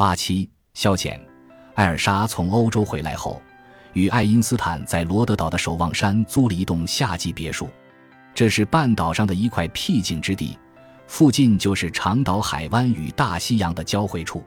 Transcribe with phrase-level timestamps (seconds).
[0.00, 1.20] 八七消遣。
[1.74, 3.38] 艾尔莎从欧洲回来后，
[3.92, 7.68] 与爱因斯坦在罗德岛的守望山租了一栋夏季别墅，
[8.34, 10.58] 这是半岛上的一块僻静之地，
[11.06, 14.42] 附近就是长岛海湾与大西洋的交汇处，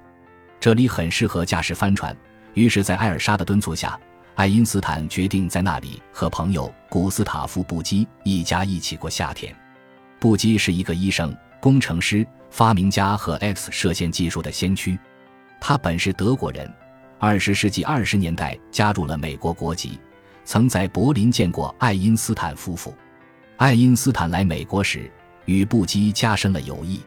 [0.60, 2.18] 这里很适合驾驶帆船。
[2.56, 3.96] 于是，在艾尔莎的敦促下，
[4.34, 9.56] 爱因斯坦决定在那里和朋友古斯塔夫·布基一家一起过夏天。
[10.20, 11.32] 布基是一个医生、
[11.62, 14.98] 工程师、发明家和 X 射线技术的先驱，
[15.66, 16.70] 他本是德国人。
[17.18, 19.98] 二十世纪二十年代加入了美国国籍，
[20.44, 22.94] 曾在柏林见过爱因斯坦夫妇。
[23.56, 25.10] 爱因斯坦来美国时
[25.46, 27.00] 与布基加深了友谊，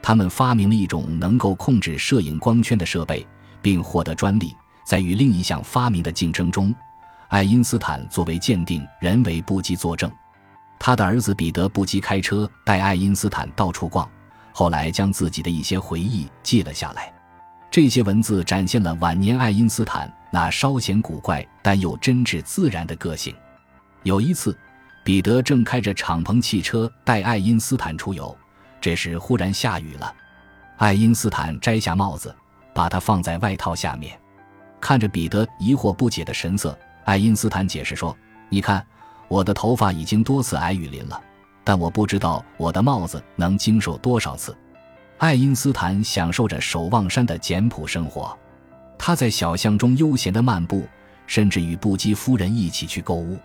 [0.00, 3.26] 他们发明了一种能够控制摄影光圈的设备，
[3.60, 4.54] 并获得专利。
[4.86, 6.72] 在与另一项发明的竞争中，
[7.26, 10.08] 爱因斯坦作为鉴定人为布基作证。
[10.78, 14.08] 他的儿子彼得·布基开车带爱因斯坦到处逛，
[14.52, 17.12] 后来将自己的一些回忆记了下来。
[17.70, 23.34] 这些文字展现了晚年爱因斯坦那稍显古怪但又真挚自然的个性。
[24.04, 24.56] 有一次，
[25.04, 28.34] 彼得正开着敞篷汽车带爱因斯坦出游，
[28.80, 30.14] 这时忽然下雨了。
[30.78, 32.34] 爱因斯坦摘下帽子，
[32.72, 34.18] 把它放在外套下面，
[34.80, 38.16] 看着彼得疑惑不解的神色，爱因斯坦解释说
[38.48, 38.84] ：“你看，
[39.28, 41.20] 我的头发已经多次挨雨淋了，
[41.64, 44.56] 但我不知道我的帽子能经受多少次。”
[45.18, 48.38] 爱因斯坦享受着守望山的简朴生活，
[48.96, 50.86] 他在小巷中悠闲地漫步，
[51.26, 53.36] 甚至与布基夫人一起去购物。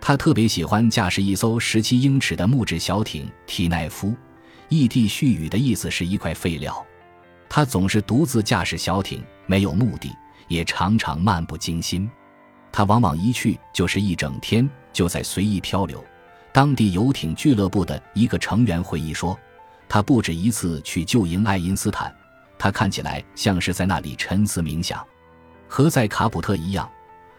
[0.00, 4.14] 他特别喜欢驾驶一艘十七英尺的木质小艇“提奈夫”，
[4.70, 6.82] 异地絮语的意思是一块废料。
[7.46, 10.10] 他总是独自驾驶小艇，没有目的，
[10.48, 12.10] 也常常漫不经心。
[12.72, 16.02] 他往往一去就是一整天，就在随意漂流。
[16.54, 19.38] 当地游艇俱乐部的一个成员回忆说。
[19.92, 22.10] 他不止一次去救营爱因斯坦，
[22.58, 25.06] 他看起来像是在那里沉思冥想。
[25.68, 26.90] 和在卡普特一样，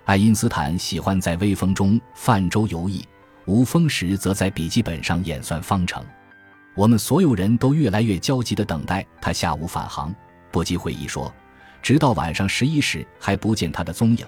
[0.05, 3.03] 爱因斯坦喜欢在微风中泛舟游弋，
[3.45, 6.05] 无风时则在笔记本上演算方程。
[6.75, 10.13] 我们所有人都越来越焦急地等待他下午返航。
[10.51, 11.33] 布基会议说，
[11.81, 14.23] 直到晚上十一时还不见他的踪影，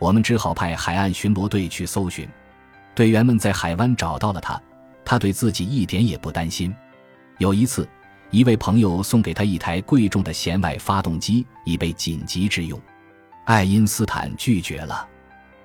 [0.00, 2.28] 我们只好派海岸巡逻队去搜寻。
[2.96, 4.60] 队员们在海湾找到了他，
[5.04, 6.74] 他对自己一点也不担心。
[7.40, 7.88] 有一次，
[8.30, 12.78] 一位朋友送给他一台贵重的弦外发动机，以备紧急之用。
[13.46, 15.08] 爱因斯坦拒绝了。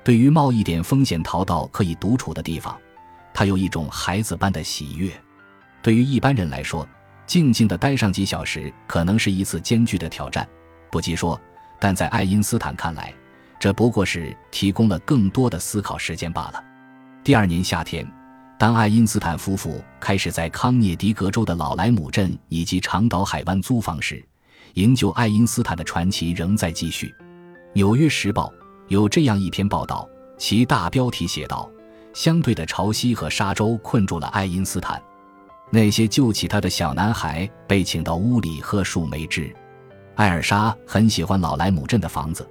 [0.01, 2.79] 对于冒一点风险逃到可以独处的地方，
[3.33, 5.11] 他有一种孩子般的喜悦。
[5.81, 6.87] 对于一般人来说，
[7.27, 10.47] 静静地待上几小时可能是一次艰巨的挑战。
[10.89, 11.37] 不及说，
[11.77, 13.13] 但在爱因斯坦看来，
[13.59, 16.63] 这不过是提供了更多的思考时间罢了。
[17.21, 18.09] 第二年夏天。
[18.57, 24.25] 当爱因斯坦夫妇开始在康涅狄格州的老莱姆镇以及长岛海湾租房时，
[24.75, 27.07] 营救爱因斯坦的传奇仍在继续。
[27.73, 28.47] 《纽约时报》
[28.87, 30.07] 有这样一篇报道，
[30.37, 31.69] 其大标题写道
[32.15, 35.03] ：“相对的潮汐和沙洲困住了爱因斯坦，
[35.69, 39.53] 那些救起他的小男孩被请到屋里喝树莓汁。”
[40.15, 42.49] 艾尔莎很喜欢老莱姆镇的房子，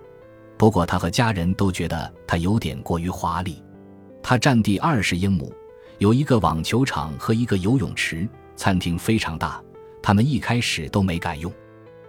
[0.58, 3.64] 不过他和家人都觉得它有点过于华丽。
[4.22, 5.50] 它占地二十英亩。
[5.98, 9.62] 有一个网球场和一个游泳池，餐厅非常大。
[10.02, 11.52] 他们一开始都没敢用，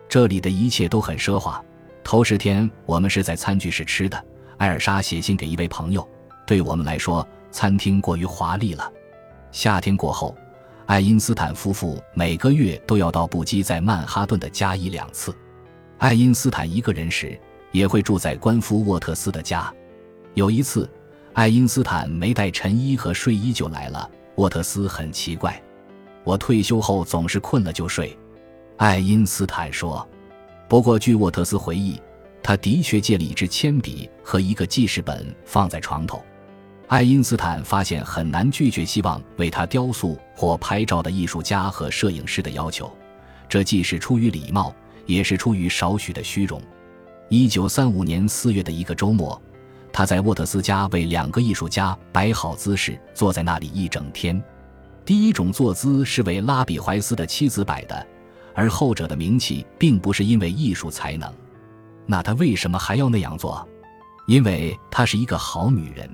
[0.10, 1.64] 这里的一切都很奢华。
[2.04, 4.26] 头十天我们是在餐具室吃的。
[4.58, 6.08] 艾尔莎写信给一位朋友，
[6.48, 8.92] 对我们来说，餐厅过于华丽了。
[9.52, 10.36] 夏天过后，
[10.88, 15.34] 爱因斯坦夫妇每个月都要到布基在曼哈顿的家一两次。
[16.00, 17.40] 爱因斯坦一个人时，
[17.72, 19.72] 也会住在官夫沃特斯的家。
[20.34, 20.90] 有一次。
[21.36, 24.10] 爱因斯坦没带衬衣和睡衣就来了。
[24.36, 25.62] 沃特斯很奇怪，
[26.24, 28.18] 我退休后总是困了就睡。
[28.78, 30.08] 爱因斯坦说。
[30.70, 32.02] 不过据沃特斯回忆，
[32.42, 36.24] 他的确借了一支铅笔和一个记事本放在床头。
[36.88, 42.90] 爱因斯坦发现很难拒绝希望为他雕塑或拍照的艺术家和摄影师的要求，
[43.50, 44.74] 这既是出于礼貌，
[45.06, 46.62] 也是出于少许的虚荣。
[47.28, 49.40] 一九三五年四月的一个周末。
[49.98, 54.44] 他在沃特斯家为两个艺术家摆好姿势，坐在那里一整天。
[55.06, 58.06] 第一种坐姿是为拉比怀斯的妻子摆的，
[58.54, 61.34] 而后者的名气并不是因为艺术才能。
[62.06, 63.66] 那他为什么还要那样做？
[64.28, 66.10] 因为她是一个好女人。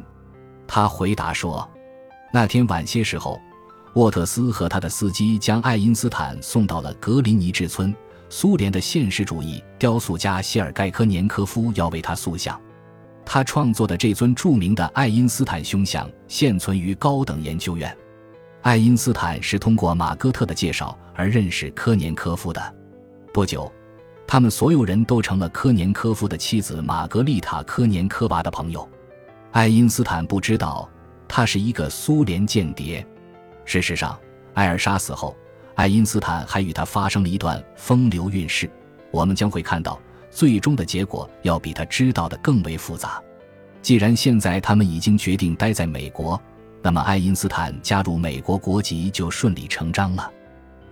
[0.68, 1.68] 他回答说
[2.32, 3.42] ：“那天晚些时候，
[3.96, 7.92] 沃特斯和他的司机将爱因斯坦送到了格林尼治村。
[8.30, 12.62] 苏联的现实主义雕塑家谢尔盖科年科夫要为他塑像。”
[13.26, 17.96] 他创作的这尊著名的爱因斯坦胸像现存于高等研究院。
[18.62, 22.76] 爱因斯坦是通过马戈特的介绍而认识科年科夫的。
[23.34, 23.72] 不久，
[24.28, 28.88] 他们所有人都成了科年科夫的妻子玛格丽塔·科年科娃的朋友。
[29.52, 30.90] 爱因斯坦不知道
[31.28, 33.06] 他是一个苏联间谍。
[33.66, 34.20] 事实上，
[34.54, 35.36] 艾尔莎死后，
[35.76, 38.70] 爱因斯坦还与他发生了一段风流韵事。
[39.12, 40.00] 我们将会看到，
[40.32, 43.22] 最终的结果要比他知道的更为复杂。
[43.82, 46.42] 既然现在他们已经决定待在美国，
[46.82, 50.32] 那么爱因斯坦加入美国国籍就顺理成章了。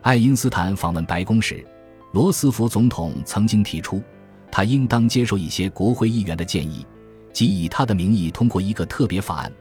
[0.02, 1.66] 爱因斯坦访问白宫时。
[2.12, 4.02] 罗斯福总统曾经提出，
[4.52, 6.84] 他应当接受一些国会议员的建议，
[7.32, 9.52] 即以他的名义通过一个特别法案。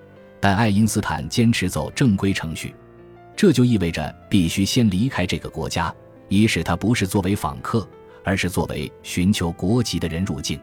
[0.41, 2.75] 但爱因斯坦坚持走正规程序，
[3.37, 5.95] 这就意味着必须先离开这个国家，
[6.31, 7.87] 以使他不是作为访客，
[8.29, 10.61] 而是作为寻求国籍的人入境。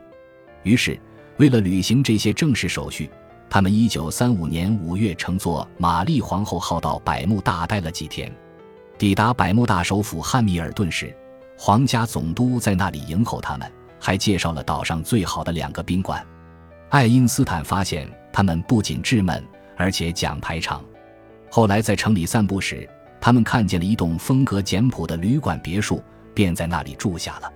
[0.62, 1.00] 于是，
[1.38, 3.10] 为了履行这些正式手续，
[3.50, 8.32] 他们1935年5月乘坐玛丽皇后号到百慕大待了几天。
[9.00, 11.12] 抵达百慕大首府汉密尔顿时，
[11.58, 13.68] 皇家总督在那里迎候他们，
[14.00, 16.24] 还介绍了岛上最好的两个宾馆。
[16.90, 19.44] 爱因斯坦发现他们不仅稚嫩，
[19.76, 20.86] 而且讲排场。
[21.50, 22.88] 后来在城里散步时，
[23.20, 26.04] 他们看见了一栋风格简朴的旅馆别墅，
[26.36, 27.52] 便在那里住下了。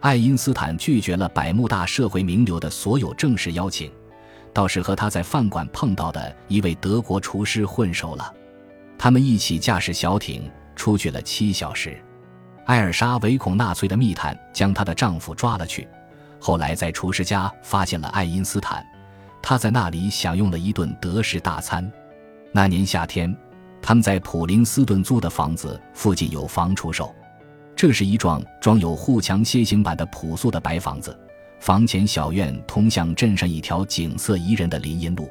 [0.00, 3.92] 爱因斯坦拒绝了百慕大社会名流的所有正式邀请，
[4.52, 8.32] 倒是和他在饭馆碰到的一位德国厨师混熟了。
[8.98, 12.00] 他们一起驾驶小艇出去了七小时。
[12.64, 15.86] 艾尔莎唯恐纳粹的密探将她的丈夫抓了去，
[16.38, 18.86] 后来在厨师家发现了爱因斯坦，
[19.42, 21.90] 他在那里享用了一顿德式大餐。
[22.52, 23.36] 那年夏天，
[23.80, 27.12] 他们在普林斯顿租的房子附近有房出售，
[27.82, 31.18] 这是一幢装有护墙楔形板的朴素的白房子，
[31.58, 35.28] 房前小院通向镇上一条景色宜人的林荫路。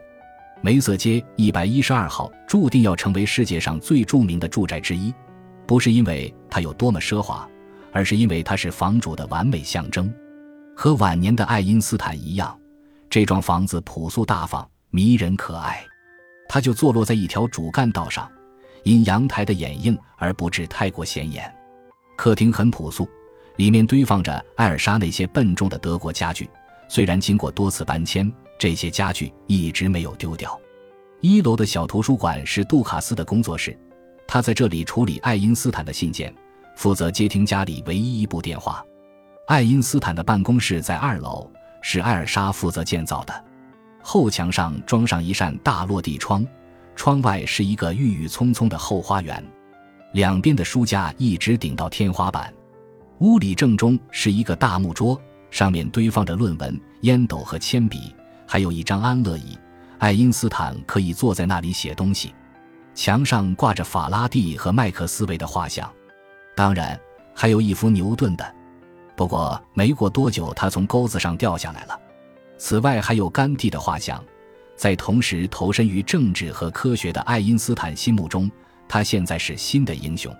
[0.59, 5.13] 梅瑟街一百一十二号注定要成为世界上最著名的住宅之一。
[5.65, 7.49] 不是因为它有多么奢华，
[7.93, 10.13] 而是因为它是房主的完美象征。
[10.75, 12.59] 和晚年的爱因斯坦一样，
[13.09, 15.81] 这幢房子朴素大方、迷人可爱。
[16.49, 18.29] 它就坐落在一条主干道上，
[18.83, 21.49] 因阳台的掩映而不致太过显眼。
[22.21, 23.09] 客厅很朴素，
[23.55, 26.47] 里面堆放着艾尔莎那些笨重的德国家具。
[26.87, 30.55] 虽然经过多次搬迁，这些家具一直没有丢掉。
[31.21, 33.75] 一楼的小图书馆是杜卡斯的工作室。
[34.27, 36.31] 他在这里处理爱因斯坦的信件，
[36.75, 38.85] 负责接听家里唯一一部电话。
[39.47, 41.49] 爱因斯坦的办公室在二楼，
[41.81, 43.33] 是艾尔莎负责建造的。
[43.99, 46.45] 后墙上装上一扇大落地窗，
[46.95, 49.43] 窗外是一个郁郁葱葱的后花园，
[50.13, 52.53] 两边的书架一直顶到天花板。
[53.19, 55.19] 屋里正中是一个大木桌，
[55.49, 58.13] 上面堆放着论文、烟斗和铅笔，
[58.47, 59.57] 还有一张安乐椅，
[59.99, 62.33] 爱因斯坦可以坐在那里写东西。
[62.93, 65.89] 墙上挂着法拉第和麦克斯韦的画像，
[66.55, 66.99] 当然
[67.33, 68.55] 还有一幅牛顿的。
[69.15, 71.97] 不过没过多久，他从钩子上掉下来了。
[72.57, 74.21] 此外，还有甘地的画像。
[74.75, 78.49] 在同时投身于政治和科学的爱因斯坦心目中，
[78.91, 80.35] 他现在是新的英雄。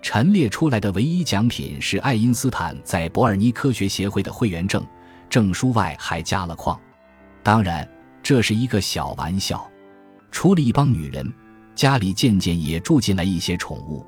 [0.00, 4.82] 陈列出来的唯一奖品是爱因斯坦在伯尔尼科学协会的会员证，
[5.28, 6.80] 证书外还加了框。
[7.42, 7.86] 当然，
[8.22, 9.70] 这是一个小玩笑。
[10.30, 11.30] 除了一帮女人。
[11.74, 14.04] 家里渐渐也住进来一些宠物，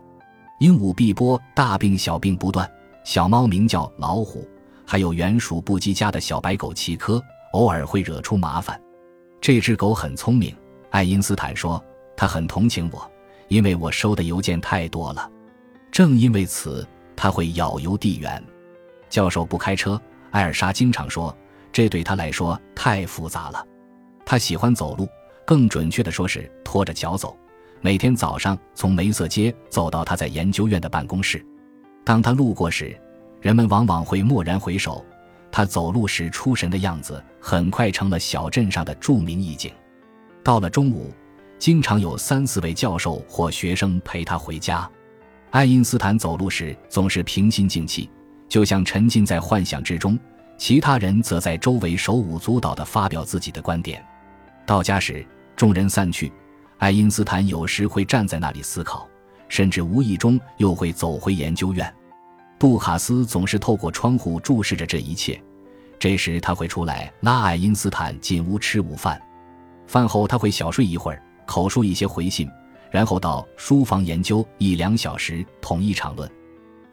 [0.60, 2.70] 鹦鹉碧波大病小病不断，
[3.04, 4.46] 小猫名叫老虎，
[4.86, 7.22] 还有原属布基家的小白狗奇科，
[7.54, 8.78] 偶尔会惹出麻烦。
[9.40, 10.54] 这只狗很聪明，
[10.90, 11.82] 爱因斯坦说，
[12.14, 13.10] 他很同情我，
[13.54, 15.30] 因为我收的邮件太多了。
[15.92, 16.84] 正因为此，
[17.14, 18.42] 他会咬邮递员。
[19.08, 20.00] 教授不开车，
[20.32, 21.32] 艾尔莎经常说，
[21.72, 23.64] 这对他来说太复杂了。
[24.26, 25.06] 他喜欢走路，
[25.46, 27.38] 更准确的说是拖着脚走。
[27.80, 31.40] 每天早上从梅瑟街走到他在研究院的办公室，
[32.04, 32.98] 当他路过时，
[33.40, 35.04] 人们往往会蓦然回首。
[35.52, 39.70] 他走路时出神的样子，很快成了小镇上的著名意境。
[40.42, 41.12] 到了中午，
[41.58, 44.88] 经常有三四位教授或学生陪他回家。
[45.50, 48.10] 爱因斯坦走路时总是平心静气，
[48.48, 50.16] 就像沉浸在幻想之中；
[50.58, 54.04] 其他人则在周围手舞足蹈地发表自己的观点。
[54.66, 55.24] 到家时，
[55.56, 56.32] 众人散去。
[56.78, 59.08] 爱因斯坦有时会站在那里思考，
[59.48, 61.94] 甚至无意中又会走回研究院。
[62.58, 65.40] 杜卡斯总是透过窗户注视着这一切，
[65.98, 69.20] 这时他会出来拉爱因斯坦进屋吃午饭。
[69.86, 72.50] 饭后他会小睡一会儿，口述一些回信，
[72.90, 76.30] 然后到书房研究一两小时，统一场论。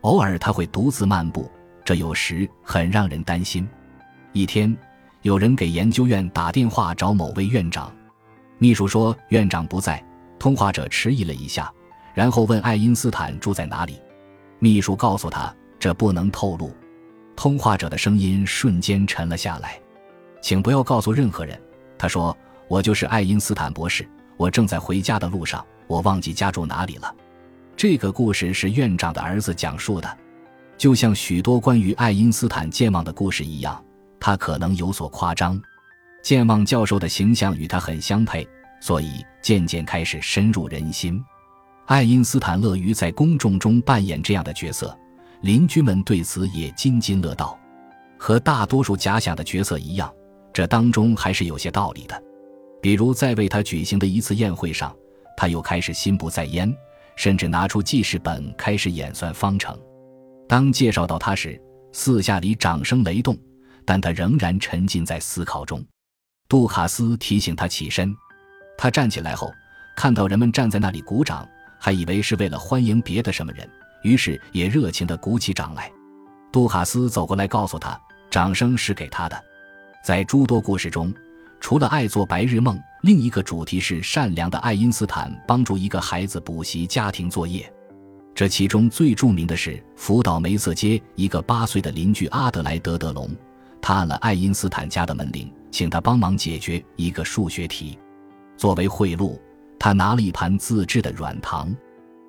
[0.01, 1.49] 偶尔他会独自漫步，
[1.85, 3.67] 这有时很让人担心。
[4.33, 4.75] 一天，
[5.21, 7.93] 有人给研究院打电话找某位院长。
[8.57, 10.03] 秘书说院长不在，
[10.39, 11.71] 通话者迟疑了一下，
[12.13, 13.99] 然后问爱因斯坦住在哪里。
[14.59, 16.71] 秘书告诉他这不能透露。
[17.35, 19.79] 通话者的声音瞬间沉了下来。
[20.41, 21.59] 请不要告诉任何人，
[21.97, 22.35] 他说
[22.67, 24.07] ：“我就是爱因斯坦博士，
[24.41, 27.15] 我正在回家的路上，我忘记家住哪里了。”
[27.77, 30.17] 这个故事是院长的儿子讲述的，
[30.79, 33.79] 就像许多关于爱因斯坦健忘的故事一样，
[34.19, 35.61] 他可能有所夸张。
[36.23, 38.47] 健忘教授的形象与他很相配，
[38.79, 41.23] 所以渐渐开始深入人心。
[41.85, 44.97] 爱因斯坦乐于在公众中扮演这样的角色，
[45.41, 47.55] 邻居们对此也津津乐道。
[48.17, 50.11] 和大多数假想的角色一样，
[50.51, 52.23] 这当中还是有些道理的。
[52.81, 54.95] 比如在为他举行的一次宴会上，
[55.37, 56.73] 他又开始心不在焉，
[57.15, 59.77] 甚至拿出记事本开始演算方程。
[60.47, 61.61] 当介绍到他时，
[61.93, 63.37] 四下里掌声雷动，
[63.85, 65.85] 但他仍然沉浸在思考中。
[66.49, 68.13] 杜卡斯提醒他起身，
[68.77, 69.53] 他站起来后，
[69.95, 71.47] 看到人们站在那里鼓掌，
[71.79, 73.69] 还以为是为了欢迎别的什么人，
[74.03, 75.89] 于是也热情地鼓起掌来。
[76.51, 77.97] 杜卡斯走过来告诉他，
[78.29, 79.41] 掌声是给他的。
[80.03, 81.13] 在诸多故事中，
[81.61, 87.71] 除了爱做白日梦，另一个主题是善良的爱因斯坦帮助一个孩子补习家庭作业。
[88.33, 93.29] 这其中最著名的是福岛梅瑟街一个八岁的邻居阿德莱德·德隆，
[93.81, 95.49] 他按了爱因斯坦家的门铃。
[95.69, 97.97] 请他帮忙解决一个数学题，
[98.57, 99.39] 作为贿赂，
[99.79, 101.73] 他拿了一盘自制的软糖。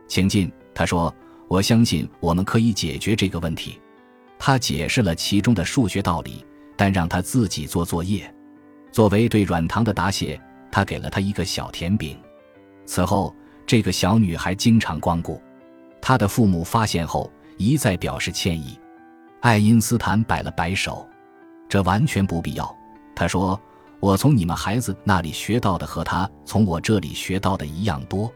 [0.06, 1.12] 请进，他说
[1.50, 3.80] ：“我相信我们可以解决这个问题。”
[4.38, 6.44] 他解释了其中的数学道理，
[6.76, 8.32] 但让他自己做作业。
[8.92, 10.38] 作为对软糖的答谢，
[10.70, 12.16] 他给了她一个小甜饼。
[12.84, 13.34] 此后，
[13.66, 15.40] 这个小女孩经常光顾。
[16.00, 18.78] 她的父母发现后一再表示歉意。
[19.40, 21.08] 爱因斯坦摆了摆手
[21.68, 22.76] ：“这完全不必要。”
[23.16, 23.58] 他说
[23.98, 28.30] ：“我从你们孩子那里学到的和他从我这里学到的一样多。”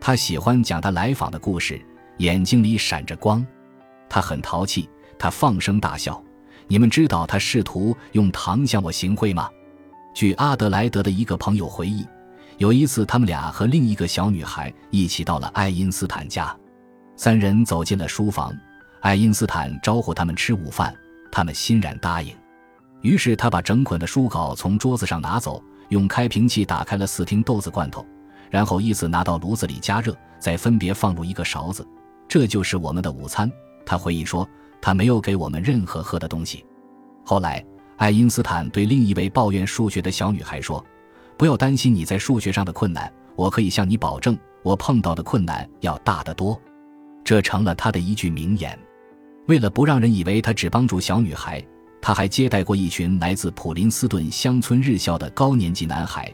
[0.00, 1.84] 他喜欢讲他来访的故事，
[2.18, 3.44] 眼睛里闪着光。
[4.08, 4.88] 他很淘气，
[5.18, 6.22] 他放声大笑。
[6.68, 9.50] 你们知道他试图用糖向我行贿吗？
[10.18, 12.04] 据阿德莱德的一个朋友回忆，
[12.56, 16.52] 有一次他们俩和另一个小女孩一起到了爱因斯坦家，
[17.14, 18.52] 三人走进了书房，
[19.00, 20.92] 爱因斯坦招呼他们吃午饭，
[21.30, 22.34] 他们欣然答应。
[23.00, 28.04] 于是他把整捆的书稿从桌子上拿走，用开瓶器打开了四听豆子罐头，
[28.50, 31.86] 然后依次拿到炉子里加热，再分别放入一个勺子。
[32.26, 33.48] 这就是我们的午餐。
[33.86, 34.44] 他回忆说
[34.82, 36.66] ：“他没有给我们任何喝的东西。”
[37.24, 37.64] 后来，
[37.98, 40.84] 爱因斯坦对另一位抱怨数学的小女孩说
[41.36, 46.58] ：“不要担心你在数学上的困难，我可以向你保证，我碰到的困难要大得多。”
[47.22, 48.78] 这成了他的一句名言。
[49.46, 51.62] 为了不让人以为他只帮助小女孩。
[52.00, 56.32] 他还接待过一群来自普林斯顿乡村日校的高年级男孩，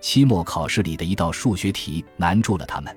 [0.00, 2.94] 期末考试里的一道数学题难住了他们。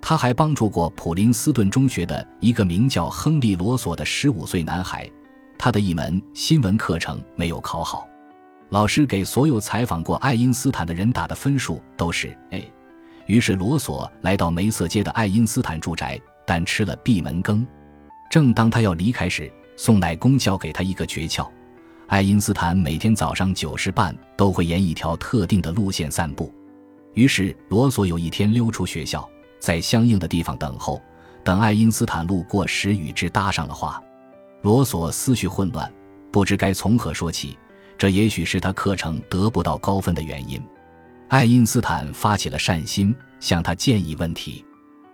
[0.00, 5.10] 他还帮助过普林斯顿中学的一个名叫亨利·罗索的十五岁男孩，
[5.58, 8.06] 他的一门新闻课程没有考好，
[8.68, 12.72] 老师给所有采访过爱因斯坦的人打的分数都是 A。
[13.26, 17.66] 于是罗索来到梅瑟街的爱因斯坦住宅，但吃了闭门羹。
[18.30, 21.46] 正当他要离开时，送奶工教给他一个诀窍：
[22.06, 26.52] 爱因斯坦每天早上九时半都会沿一条特定的路线散步。
[27.14, 31.02] 于是罗索有一天溜出学校，在相应的地方等候，
[31.42, 34.00] 等爱因斯坦路过时与之搭上了话。
[34.62, 35.92] 罗索思绪混乱，
[36.32, 37.56] 不知该从何说起。
[37.96, 40.62] 这也许是他课程得不到高分的原因。
[41.28, 44.64] 爱因斯坦发起了善心，向他建议问题：“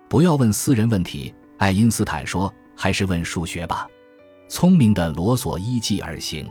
[0.09, 3.87] 不要问私人问题。”爱因斯坦说：“还是问数学吧。”
[4.49, 6.47] 聪明的罗索依计而行。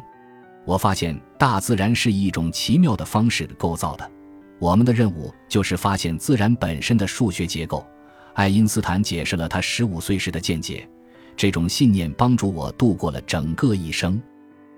[0.65, 4.11] 我发现大自然是以一种奇妙的方式构造的，
[4.59, 7.85] 我们的任务就是发现自然本身的数学结构。
[8.33, 10.89] 爱因斯坦解释了他十五岁时的见解，
[11.35, 14.21] 这种信念帮助我度过了整个一生。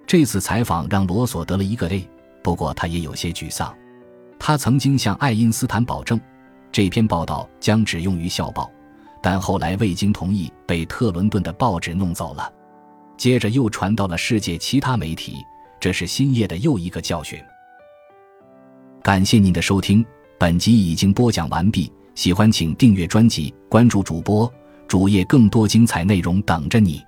[0.07, 2.07] 这次采访让罗索得了一个 A，
[2.43, 3.75] 不过他也有些沮丧。
[4.37, 6.19] 他曾经向爱因斯坦保证，
[6.71, 8.69] 这篇报道将只用于校报，
[9.21, 12.51] 但后来未经同意被特伦顿的报纸弄走了。
[13.17, 15.37] 接着又传到了世界其他媒体，
[15.79, 17.39] 这是新叶的又一个教训。
[19.01, 20.05] 感谢您的收听，
[20.37, 21.91] 本集已经播讲完毕。
[22.13, 24.51] 喜欢请订阅专辑，关注主播
[24.87, 27.05] 主页，更多精彩内容等着你。